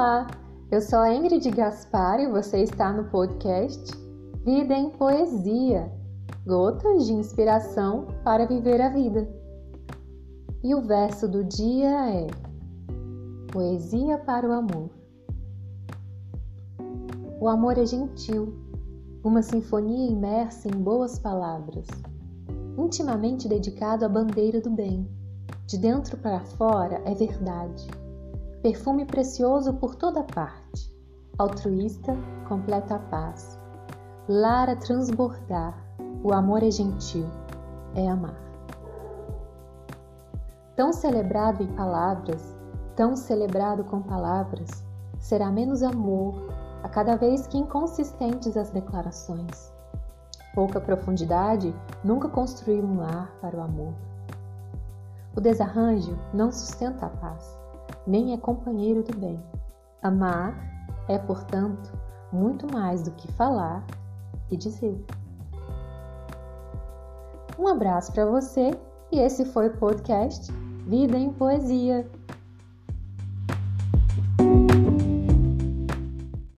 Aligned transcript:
Olá, 0.00 0.26
eu 0.70 0.80
sou 0.80 1.00
a 1.00 1.12
Ingrid 1.12 1.50
Gaspar 1.50 2.20
e 2.20 2.26
você 2.26 2.62
está 2.62 2.90
no 2.90 3.04
podcast 3.10 3.94
Vida 4.42 4.72
em 4.72 4.88
Poesia 4.88 5.92
Gotas 6.46 7.04
de 7.04 7.12
inspiração 7.12 8.06
para 8.24 8.46
viver 8.46 8.80
a 8.80 8.88
vida. 8.88 9.28
E 10.64 10.74
o 10.74 10.80
verso 10.80 11.28
do 11.28 11.44
dia 11.44 12.14
é 12.14 12.26
Poesia 13.52 14.16
para 14.16 14.48
o 14.48 14.52
amor. 14.52 14.88
O 17.38 17.46
amor 17.46 17.76
é 17.76 17.84
gentil, 17.84 18.54
uma 19.22 19.42
sinfonia 19.42 20.10
imersa 20.10 20.66
em 20.66 20.80
boas 20.80 21.18
palavras, 21.18 21.86
intimamente 22.78 23.46
dedicado 23.46 24.06
à 24.06 24.08
bandeira 24.08 24.62
do 24.62 24.70
bem. 24.70 25.06
De 25.66 25.76
dentro 25.76 26.16
para 26.16 26.40
fora 26.40 27.02
é 27.04 27.14
verdade 27.14 27.86
perfume 28.62 29.06
precioso 29.06 29.72
por 29.74 29.94
toda 29.94 30.22
parte, 30.22 30.94
altruísta, 31.38 32.14
completa 32.46 32.96
a 32.96 32.98
paz. 32.98 33.58
Lara 34.28 34.76
transbordar, 34.76 35.74
o 36.22 36.32
amor 36.32 36.62
é 36.62 36.70
gentil, 36.70 37.26
é 37.94 38.06
amar. 38.06 38.38
Tão 40.76 40.92
celebrado 40.92 41.62
em 41.62 41.68
palavras, 41.68 42.54
tão 42.94 43.16
celebrado 43.16 43.82
com 43.84 44.02
palavras, 44.02 44.68
será 45.18 45.50
menos 45.50 45.82
amor 45.82 46.34
a 46.82 46.88
cada 46.88 47.16
vez 47.16 47.46
que 47.46 47.56
inconsistentes 47.56 48.58
as 48.58 48.68
declarações. 48.70 49.72
Pouca 50.54 50.80
profundidade 50.80 51.74
nunca 52.04 52.28
construiu 52.28 52.84
um 52.84 52.98
lar 52.98 53.32
para 53.40 53.56
o 53.56 53.62
amor. 53.62 53.94
O 55.34 55.40
desarranjo 55.40 56.18
não 56.34 56.52
sustenta 56.52 57.06
a 57.06 57.10
paz 57.10 57.59
nem 58.10 58.32
é 58.32 58.36
companheiro 58.36 59.04
do 59.04 59.16
bem. 59.16 59.40
Amar 60.02 60.58
é, 61.08 61.16
portanto, 61.16 61.92
muito 62.32 62.66
mais 62.72 63.02
do 63.02 63.12
que 63.12 63.30
falar 63.32 63.86
e 64.50 64.56
dizer. 64.56 65.04
Um 67.56 67.68
abraço 67.68 68.12
para 68.12 68.26
você 68.26 68.72
e 69.12 69.20
esse 69.20 69.44
foi 69.44 69.68
o 69.68 69.76
podcast 69.76 70.52
Vida 70.86 71.16
em 71.16 71.32
Poesia. 71.32 72.10